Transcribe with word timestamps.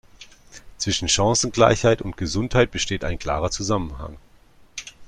Zwischen 0.79 1.07
Chancengleichheit 1.07 2.01
und 2.01 2.17
Gesundheit 2.17 2.71
besteht 2.71 3.03
ein 3.03 3.19
klarer 3.19 3.51
Zusammenhang. 3.51 4.17